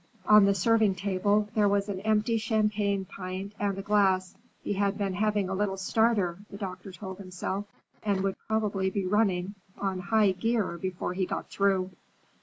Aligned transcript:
On 0.25 0.45
the 0.45 0.55
serving 0.55 0.95
table 0.95 1.47
there 1.53 1.69
was 1.69 1.87
an 1.87 1.99
empty 1.99 2.39
champagne 2.39 3.05
pint 3.05 3.53
and 3.59 3.77
a 3.77 3.83
glass. 3.83 4.33
He 4.63 4.73
had 4.73 4.97
been 4.97 5.13
having 5.13 5.47
a 5.47 5.53
little 5.53 5.77
starter, 5.77 6.39
the 6.49 6.57
doctor 6.57 6.91
told 6.91 7.19
himself, 7.19 7.65
and 8.01 8.21
would 8.21 8.35
probably 8.47 8.89
be 8.89 9.05
running 9.05 9.53
on 9.77 9.99
high 9.99 10.31
gear 10.31 10.79
before 10.79 11.13
he 11.13 11.27
got 11.27 11.51
through. 11.51 11.91